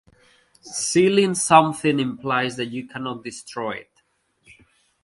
[0.63, 4.01] Sealing something implies that you cannot destroy it.